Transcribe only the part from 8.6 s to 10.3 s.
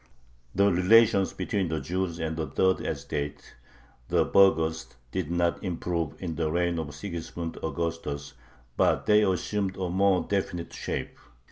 but they assumed a more